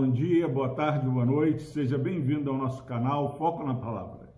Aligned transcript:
bom 0.00 0.10
dia, 0.10 0.48
boa 0.48 0.70
tarde, 0.70 1.06
boa 1.06 1.26
noite. 1.26 1.62
Seja 1.62 1.98
bem-vindo 1.98 2.48
ao 2.48 2.56
nosso 2.56 2.82
canal 2.84 3.36
Foco 3.36 3.62
na 3.62 3.74
Palavra. 3.74 4.32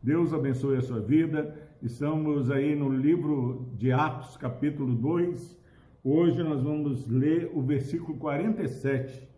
Deus 0.00 0.32
abençoe 0.32 0.76
a 0.76 0.80
sua 0.80 1.00
vida. 1.00 1.56
Estamos 1.82 2.52
aí 2.52 2.76
no 2.76 2.88
livro 2.88 3.68
de 3.76 3.90
Atos, 3.90 4.36
capítulo 4.36 4.94
2. 4.94 5.58
Hoje 6.04 6.40
nós 6.44 6.62
vamos 6.62 7.08
ler 7.08 7.50
o 7.52 7.60
versículo 7.60 8.16
47, 8.16 9.28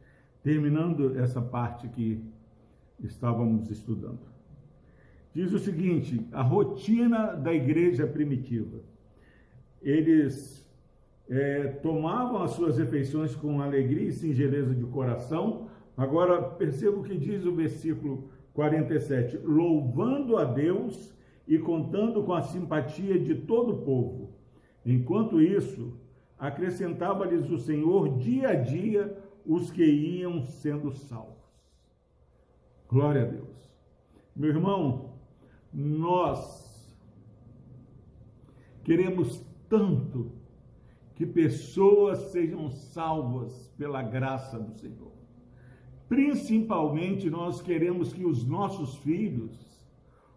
terminando 0.42 1.18
essa 1.18 1.40
parte 1.40 1.88
que 1.88 2.22
estávamos 3.02 3.70
estudando. 3.70 4.20
Diz 5.32 5.50
o 5.50 5.58
seguinte: 5.58 6.28
a 6.30 6.42
rotina 6.42 7.28
da 7.28 7.54
igreja 7.54 8.06
primitiva. 8.06 8.82
Eles 9.80 10.60
é, 11.26 11.68
tomavam 11.82 12.42
as 12.42 12.50
suas 12.50 12.76
refeições 12.76 13.34
com 13.34 13.62
alegria 13.62 14.08
e 14.08 14.12
singeleza 14.12 14.74
de 14.74 14.84
coração. 14.84 15.69
Agora, 15.96 16.42
perceba 16.42 16.98
o 16.98 17.02
que 17.02 17.16
diz 17.16 17.44
o 17.44 17.54
versículo 17.54 18.30
47: 18.54 19.38
louvando 19.38 20.36
a 20.36 20.44
Deus 20.44 21.14
e 21.46 21.58
contando 21.58 22.22
com 22.22 22.32
a 22.32 22.42
simpatia 22.42 23.18
de 23.18 23.34
todo 23.34 23.72
o 23.72 23.82
povo. 23.82 24.30
Enquanto 24.84 25.40
isso, 25.40 25.98
acrescentava-lhes 26.38 27.50
o 27.50 27.58
Senhor 27.58 28.18
dia 28.18 28.50
a 28.50 28.54
dia 28.54 29.16
os 29.44 29.70
que 29.70 29.84
iam 29.84 30.42
sendo 30.42 30.90
salvos. 30.90 31.36
Glória 32.88 33.22
a 33.22 33.26
Deus. 33.26 33.70
Meu 34.34 34.50
irmão, 34.50 35.14
nós 35.72 36.96
queremos 38.82 39.44
tanto 39.68 40.32
que 41.14 41.26
pessoas 41.26 42.30
sejam 42.32 42.70
salvas 42.70 43.68
pela 43.76 44.02
graça 44.02 44.58
do 44.58 44.72
Senhor. 44.72 45.19
Principalmente 46.10 47.30
nós 47.30 47.62
queremos 47.62 48.12
que 48.12 48.24
os 48.24 48.44
nossos 48.44 48.96
filhos, 48.96 49.52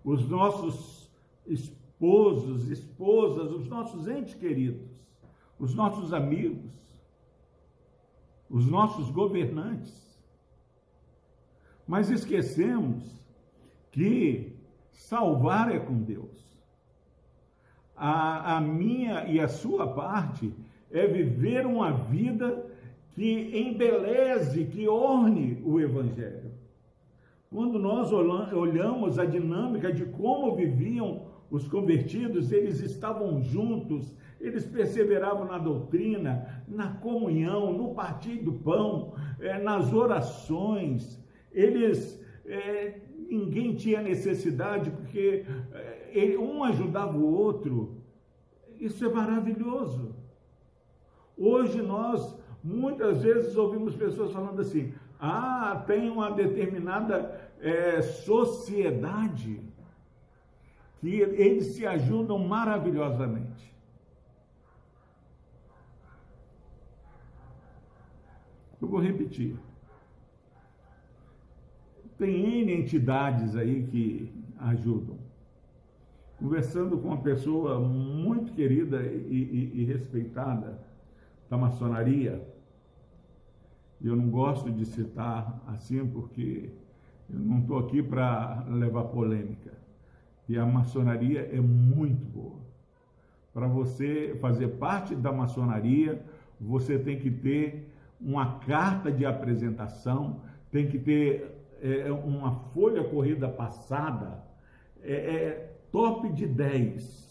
os 0.03 0.29
nossos 0.29 1.09
esposos, 1.47 2.69
esposas, 2.69 3.51
os 3.51 3.67
nossos 3.67 4.07
entes 4.07 4.35
queridos, 4.35 4.87
os 5.57 5.73
nossos 5.73 6.13
amigos, 6.13 6.71
os 8.47 8.67
nossos 8.67 9.09
governantes. 9.09 10.15
Mas 11.87 12.11
esquecemos 12.11 13.03
que 13.91 14.55
salvar 14.91 15.73
é 15.73 15.79
com 15.79 16.03
Deus. 16.03 16.37
A, 17.95 18.57
a 18.57 18.61
minha 18.61 19.25
e 19.25 19.39
a 19.39 19.47
sua 19.47 19.91
parte 19.91 20.53
é 20.91 21.07
viver 21.07 21.65
uma 21.65 21.91
vida 21.91 22.62
que 23.13 23.57
embeleze, 23.57 24.65
que 24.65 24.87
orne 24.87 25.61
o 25.63 25.79
Evangelho. 25.79 26.51
Quando 27.49 27.77
nós 27.77 28.11
olhamos 28.11 29.19
a 29.19 29.25
dinâmica 29.25 29.93
de 29.93 30.05
como 30.05 30.55
viviam 30.55 31.27
os 31.51 31.67
convertidos, 31.67 32.51
eles 32.51 32.79
estavam 32.81 33.39
juntos, 33.43 34.15
eles 34.41 34.65
perseveravam 34.65 35.45
na 35.45 35.59
doutrina, 35.59 36.63
na 36.67 36.93
comunhão, 36.95 37.71
no 37.71 37.93
partir 37.93 38.37
do 38.37 38.53
pão, 38.53 39.13
é, 39.39 39.59
nas 39.59 39.93
orações, 39.93 41.23
eles. 41.51 42.21
É, 42.45 42.99
ninguém 43.29 43.73
tinha 43.75 44.01
necessidade, 44.01 44.89
porque 44.89 45.45
é, 46.11 46.37
um 46.37 46.63
ajudava 46.63 47.17
o 47.17 47.33
outro. 47.33 48.01
Isso 48.79 49.05
é 49.05 49.09
maravilhoso. 49.09 50.15
Hoje 51.37 51.81
nós 51.81 52.37
muitas 52.63 53.21
vezes 53.21 53.55
ouvimos 53.55 53.95
pessoas 53.95 54.31
falando 54.31 54.61
assim: 54.61 54.93
ah, 55.19 55.83
tem 55.85 56.09
uma 56.09 56.31
determinada 56.31 57.51
é, 57.59 58.01
sociedade 58.01 59.61
que 60.99 61.19
eles 61.19 61.75
se 61.75 61.85
ajudam 61.85 62.39
maravilhosamente. 62.39 63.73
Eu 68.81 68.87
vou 68.87 68.99
repetir. 68.99 69.57
Tem 72.17 72.61
N 72.61 72.73
entidades 72.73 73.55
aí 73.55 73.87
que 73.87 74.31
ajudam. 74.59 75.17
Conversando 76.37 76.97
com 76.97 77.07
uma 77.07 77.21
pessoa 77.21 77.79
muito 77.79 78.53
querida 78.53 79.01
e, 79.03 79.71
e, 79.73 79.81
e 79.81 79.85
respeitada, 79.85 80.81
da 81.49 81.57
maçonaria. 81.57 82.45
Eu 84.03 84.15
não 84.15 84.29
gosto 84.29 84.69
de 84.69 84.85
citar 84.85 85.63
assim 85.67 86.05
porque 86.05 86.69
eu 87.29 87.39
não 87.39 87.59
estou 87.59 87.79
aqui 87.79 88.03
para 88.03 88.65
levar 88.67 89.05
polêmica. 89.05 89.71
E 90.47 90.57
a 90.57 90.65
maçonaria 90.65 91.41
é 91.41 91.61
muito 91.61 92.25
boa. 92.25 92.59
Para 93.53 93.67
você 93.67 94.35
fazer 94.41 94.67
parte 94.79 95.15
da 95.15 95.31
maçonaria, 95.31 96.23
você 96.59 96.99
tem 96.99 97.17
que 97.17 97.31
ter 97.31 97.89
uma 98.19 98.59
carta 98.59 99.11
de 99.11 99.25
apresentação, 99.25 100.41
tem 100.71 100.87
que 100.87 100.99
ter 100.99 101.55
é, 101.81 102.11
uma 102.11 102.51
folha 102.51 103.03
corrida 103.03 103.47
passada, 103.47 104.43
é, 105.01 105.13
é 105.13 105.77
top 105.91 106.29
de 106.29 106.47
10 106.47 107.23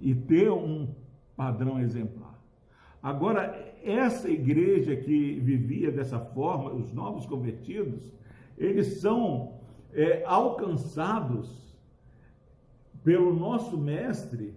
e 0.00 0.14
ter 0.14 0.50
um 0.50 0.94
padrão 1.36 1.78
exemplar. 1.80 2.19
Agora, 3.02 3.74
essa 3.82 4.28
igreja 4.28 4.94
que 4.96 5.40
vivia 5.40 5.90
dessa 5.90 6.18
forma, 6.18 6.72
os 6.72 6.92
novos 6.92 7.24
convertidos, 7.26 8.12
eles 8.58 9.00
são 9.00 9.54
é, 9.92 10.22
alcançados 10.26 11.60
pelo 13.02 13.34
nosso 13.34 13.78
Mestre, 13.78 14.54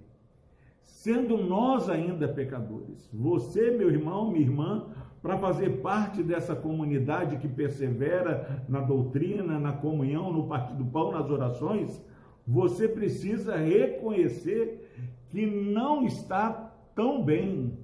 sendo 0.82 1.38
nós 1.38 1.90
ainda 1.90 2.28
pecadores. 2.28 3.10
Você, 3.14 3.72
meu 3.72 3.90
irmão, 3.90 4.30
minha 4.30 4.46
irmã, 4.46 4.88
para 5.22 5.38
fazer 5.38 5.82
parte 5.82 6.22
dessa 6.22 6.54
comunidade 6.54 7.38
que 7.38 7.48
persevera 7.48 8.66
na 8.68 8.82
doutrina, 8.82 9.58
na 9.58 9.72
comunhão, 9.72 10.34
no 10.34 10.48
partir 10.48 10.76
do 10.76 10.86
pão, 10.86 11.12
nas 11.12 11.30
orações, 11.30 12.02
você 12.46 12.90
precisa 12.90 13.56
reconhecer 13.56 14.92
que 15.28 15.46
não 15.46 16.06
está 16.06 16.74
tão 16.94 17.24
bem, 17.24 17.78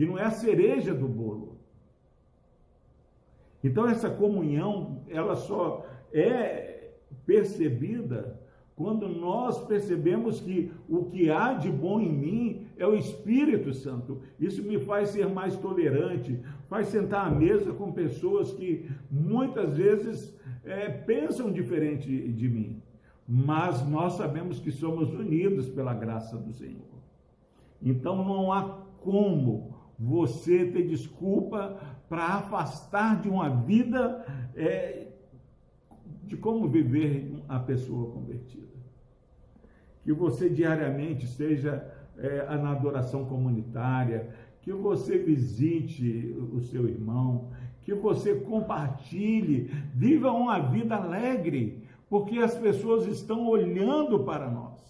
que 0.00 0.06
não 0.06 0.16
é 0.16 0.24
a 0.24 0.30
cereja 0.30 0.94
do 0.94 1.06
bolo. 1.06 1.58
Então 3.62 3.86
essa 3.86 4.08
comunhão, 4.08 5.02
ela 5.10 5.36
só 5.36 5.84
é 6.10 6.92
percebida 7.26 8.40
quando 8.74 9.06
nós 9.10 9.62
percebemos 9.66 10.40
que 10.40 10.72
o 10.88 11.04
que 11.04 11.28
há 11.28 11.52
de 11.52 11.70
bom 11.70 12.00
em 12.00 12.10
mim 12.10 12.66
é 12.78 12.86
o 12.86 12.94
Espírito 12.94 13.74
Santo. 13.74 14.22
Isso 14.40 14.62
me 14.62 14.78
faz 14.78 15.10
ser 15.10 15.28
mais 15.28 15.54
tolerante, 15.58 16.40
faz 16.64 16.88
sentar 16.88 17.26
à 17.26 17.30
mesa 17.30 17.74
com 17.74 17.92
pessoas 17.92 18.52
que 18.52 18.88
muitas 19.10 19.76
vezes 19.76 20.34
é, 20.64 20.88
pensam 20.88 21.52
diferente 21.52 22.08
de 22.08 22.48
mim 22.48 22.82
mas 23.32 23.86
nós 23.86 24.14
sabemos 24.14 24.58
que 24.58 24.72
somos 24.72 25.12
unidos 25.14 25.68
pela 25.68 25.94
graça 25.94 26.36
do 26.36 26.52
Senhor. 26.52 26.98
Então 27.80 28.24
não 28.24 28.52
há 28.52 28.80
como 28.98 29.79
você 30.00 30.64
ter 30.64 30.88
desculpa 30.88 31.78
para 32.08 32.24
afastar 32.24 33.20
de 33.20 33.28
uma 33.28 33.50
vida 33.50 34.24
é, 34.56 35.08
de 36.24 36.38
como 36.38 36.66
viver 36.66 37.30
a 37.46 37.58
pessoa 37.58 38.10
convertida. 38.10 38.66
Que 40.02 40.10
você 40.10 40.48
diariamente 40.48 41.26
seja 41.26 41.86
é, 42.16 42.56
na 42.56 42.70
adoração 42.70 43.26
comunitária, 43.26 44.34
que 44.62 44.72
você 44.72 45.18
visite 45.18 46.34
o 46.50 46.62
seu 46.62 46.88
irmão, 46.88 47.50
que 47.82 47.92
você 47.92 48.36
compartilhe, 48.36 49.70
viva 49.94 50.32
uma 50.32 50.60
vida 50.60 50.96
alegre, 50.96 51.84
porque 52.08 52.38
as 52.38 52.56
pessoas 52.56 53.06
estão 53.06 53.46
olhando 53.46 54.24
para 54.24 54.50
nós. 54.50 54.80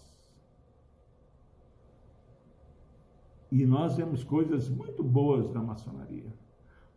E 3.50 3.66
nós 3.66 3.96
vemos 3.96 4.22
coisas 4.22 4.68
muito 4.68 5.02
boas 5.02 5.52
na 5.52 5.62
maçonaria, 5.62 6.32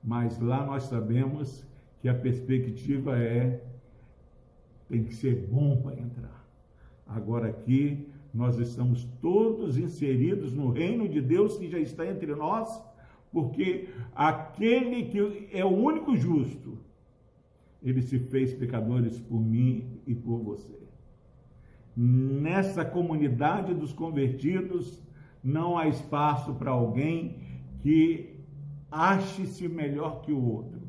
mas 0.03 0.39
lá 0.39 0.65
nós 0.65 0.83
sabemos 0.83 1.65
que 1.99 2.07
a 2.07 2.13
perspectiva 2.13 3.17
é 3.17 3.63
tem 4.87 5.03
que 5.03 5.15
ser 5.15 5.47
bom 5.49 5.81
para 5.81 5.99
entrar. 5.99 6.45
Agora 7.07 7.49
aqui 7.49 8.07
nós 8.33 8.59
estamos 8.59 9.07
todos 9.21 9.77
inseridos 9.77 10.53
no 10.53 10.69
reino 10.69 11.07
de 11.07 11.21
Deus 11.21 11.57
que 11.57 11.69
já 11.69 11.79
está 11.79 12.05
entre 12.05 12.35
nós, 12.35 12.81
porque 13.31 13.89
aquele 14.13 15.05
que 15.05 15.49
é 15.51 15.65
o 15.65 15.69
único 15.69 16.15
justo, 16.15 16.77
ele 17.81 18.01
se 18.01 18.19
fez 18.19 18.53
pecadores 18.53 19.19
por 19.19 19.39
mim 19.39 19.99
e 20.05 20.13
por 20.13 20.39
você. 20.39 20.77
Nessa 21.95 22.85
comunidade 22.85 23.73
dos 23.73 23.93
convertidos, 23.93 25.01
não 25.43 25.77
há 25.77 25.87
espaço 25.87 26.53
para 26.55 26.71
alguém 26.71 27.41
que 27.81 28.39
ache-se 28.89 29.67
melhor 29.67 30.21
que 30.21 30.31
o 30.31 30.41
outro. 30.41 30.81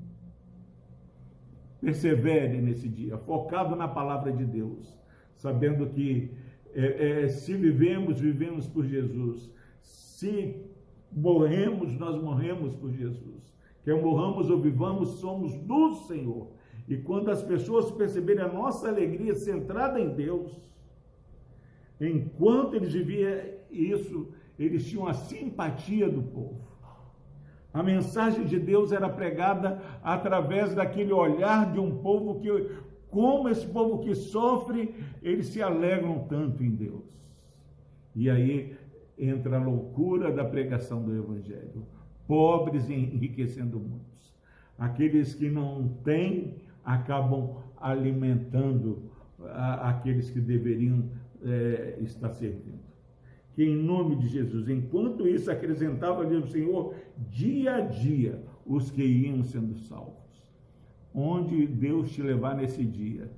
Persevere 1.81 2.61
nesse 2.61 2.89
dia, 2.89 3.19
focado 3.19 3.75
na 3.75 3.89
palavra 3.89 4.33
de 4.33 4.45
Deus, 4.45 4.99
sabendo 5.37 5.87
que 5.89 6.31
é, 6.73 7.25
é, 7.25 7.29
se 7.29 7.55
vivemos, 7.55 8.21
vivemos 8.21 8.67
por 8.67 8.85
Jesus. 8.85 9.51
Se 9.81 10.65
morremos, 11.13 11.93
nós 11.99 12.21
morremos 12.23 12.75
por 12.75 12.91
Jesus. 12.91 13.55
Quer 13.85 14.01
morramos 14.01 14.51
ou 14.51 14.59
vivamos, 14.59 15.21
somos 15.21 15.55
do 15.59 15.95
Senhor. 16.07 16.49
E 16.89 16.97
quando 16.97 17.31
as 17.31 17.43
pessoas 17.43 17.91
perceberem 17.91 18.43
a 18.43 18.53
nossa 18.53 18.89
alegria 18.89 19.35
centrada 19.35 20.01
em 20.01 20.15
Deus, 20.15 20.53
enquanto 22.01 22.75
eles 22.75 22.93
viviam 22.93 23.31
isso, 23.71 24.33
eles 24.59 24.87
tinham 24.87 25.07
a 25.07 25.15
simpatia 25.15 26.09
do 26.09 26.23
povo. 26.23 26.75
A 27.73 27.83
mensagem 27.83 28.45
de 28.45 28.59
Deus 28.59 28.93
era 28.93 29.09
pregada 29.09 29.83
através 30.03 30.75
daquele 30.75 31.13
olhar 31.13 31.73
de 31.73 31.81
um 31.81 31.99
povo 31.99 32.39
que, 32.39 32.49
como 33.09 33.49
esse 33.49 33.67
povo 33.67 33.99
que 33.99 34.15
sofre, 34.15 34.95
eles 35.21 35.49
se 35.49 35.61
alegram 35.61 36.21
tanto 36.29 36.63
em 36.63 36.71
Deus. 36.71 37.13
E 38.15 38.31
aí 38.31 38.77
entra 39.19 39.57
a 39.57 39.63
loucura 39.63 40.31
da 40.31 40.45
pregação 40.45 41.03
do 41.03 41.17
Evangelho. 41.17 41.85
Pobres 42.29 42.89
enriquecendo 42.89 43.81
muitos. 43.81 44.33
Aqueles 44.79 45.35
que 45.35 45.51
não 45.51 45.89
têm 46.05 46.63
acabam 46.85 47.57
alimentando 47.77 49.11
aqueles 49.81 50.31
que 50.31 50.41
deveriam 50.41 51.11
é, 51.43 51.99
estar 52.01 52.31
servindo. 52.31 52.84
Que 53.55 53.65
em 53.65 53.77
nome 53.77 54.17
de 54.17 54.29
Jesus, 54.29 54.69
enquanto 54.69 55.29
isso 55.29 55.51
acrescentava-lhe 55.51 56.37
o 56.37 56.47
Senhor 56.47 56.95
dia 57.31 57.77
a 57.77 57.81
dia 57.81 58.43
os 58.67 58.91
que 58.91 59.03
iam 59.03 59.43
sendo 59.45 59.75
salvos. 59.87 60.23
Onde 61.15 61.67
Deus 61.67 62.11
te 62.11 62.21
levar 62.21 62.57
nesse 62.57 62.85
dia, 62.85 63.31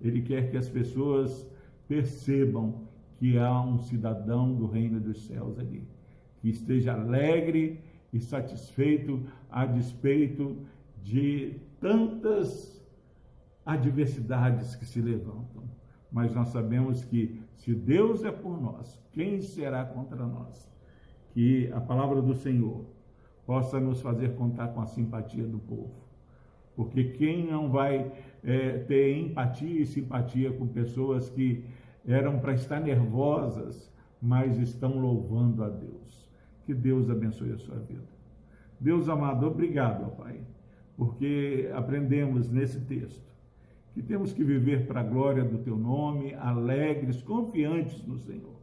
Ele 0.00 0.20
quer 0.20 0.50
que 0.50 0.56
as 0.56 0.68
pessoas 0.68 1.48
percebam 1.86 2.88
que 3.18 3.38
há 3.38 3.60
um 3.60 3.78
cidadão 3.78 4.52
do 4.52 4.66
reino 4.66 4.98
dos 4.98 5.26
céus 5.26 5.56
ali, 5.58 5.86
que 6.38 6.48
esteja 6.48 6.94
alegre 6.94 7.80
e 8.12 8.18
satisfeito 8.18 9.22
a 9.48 9.64
despeito 9.64 10.56
de 11.00 11.60
tantas 11.80 12.84
adversidades 13.64 14.74
que 14.74 14.84
se 14.84 15.00
levantam. 15.00 15.62
Mas 16.12 16.34
nós 16.34 16.48
sabemos 16.48 17.02
que 17.02 17.40
se 17.54 17.74
Deus 17.74 18.22
é 18.22 18.30
por 18.30 18.60
nós, 18.60 19.02
quem 19.12 19.40
será 19.40 19.82
contra 19.84 20.26
nós? 20.26 20.70
Que 21.32 21.72
a 21.72 21.80
palavra 21.80 22.20
do 22.20 22.34
Senhor 22.34 22.84
possa 23.46 23.80
nos 23.80 24.02
fazer 24.02 24.34
contar 24.34 24.68
com 24.68 24.82
a 24.82 24.86
simpatia 24.86 25.44
do 25.44 25.58
povo. 25.58 26.06
Porque 26.76 27.04
quem 27.04 27.50
não 27.50 27.70
vai 27.70 28.12
é, 28.44 28.78
ter 28.78 29.16
empatia 29.16 29.80
e 29.80 29.86
simpatia 29.86 30.52
com 30.52 30.66
pessoas 30.66 31.30
que 31.30 31.64
eram 32.06 32.38
para 32.40 32.52
estar 32.52 32.80
nervosas, 32.80 33.90
mas 34.20 34.58
estão 34.58 34.98
louvando 34.98 35.64
a 35.64 35.68
Deus. 35.68 36.28
Que 36.66 36.74
Deus 36.74 37.08
abençoe 37.08 37.52
a 37.52 37.58
sua 37.58 37.78
vida. 37.78 38.12
Deus 38.78 39.08
amado, 39.08 39.46
obrigado, 39.46 40.14
Pai, 40.16 40.40
porque 40.96 41.70
aprendemos 41.72 42.50
nesse 42.50 42.80
texto 42.80 43.31
que 43.94 44.02
temos 44.02 44.32
que 44.32 44.42
viver 44.42 44.86
para 44.86 45.00
a 45.00 45.04
glória 45.04 45.44
do 45.44 45.58
teu 45.58 45.76
nome, 45.76 46.34
alegres, 46.34 47.22
confiantes 47.22 48.04
no 48.06 48.18
Senhor. 48.18 48.56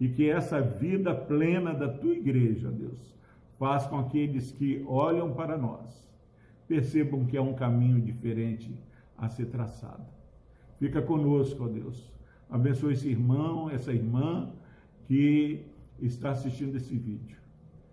E 0.00 0.08
que 0.08 0.28
essa 0.28 0.60
vida 0.60 1.14
plena 1.14 1.72
da 1.72 1.88
tua 1.88 2.14
igreja, 2.14 2.70
Deus, 2.70 3.14
faz 3.58 3.86
com 3.86 3.96
aqueles 3.98 4.50
que 4.50 4.84
olham 4.86 5.32
para 5.32 5.56
nós 5.56 6.02
percebam 6.72 7.26
que 7.26 7.36
é 7.36 7.40
um 7.42 7.52
caminho 7.52 8.00
diferente 8.00 8.74
a 9.18 9.28
ser 9.28 9.44
traçado. 9.46 10.06
Fica 10.76 11.02
conosco, 11.02 11.64
ó 11.64 11.68
Deus. 11.68 12.10
Abençoe 12.48 12.94
esse 12.94 13.08
irmão, 13.08 13.68
essa 13.68 13.92
irmã 13.92 14.50
que 15.04 15.66
está 16.00 16.30
assistindo 16.30 16.76
esse 16.76 16.96
vídeo. 16.96 17.36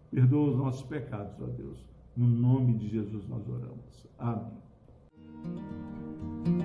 Perdoa 0.10 0.50
os 0.50 0.56
nossos 0.56 0.84
pecados, 0.84 1.36
ó 1.42 1.46
Deus. 1.46 1.86
No 2.16 2.25
nome 2.25 2.74
de 2.75 2.88
Jesus 2.88 3.28
nós 3.28 3.46
oramos. 3.50 4.07
Amém. 4.18 5.99
Thank 6.45 6.63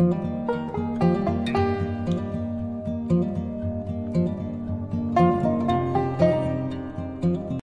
you. 0.00 0.37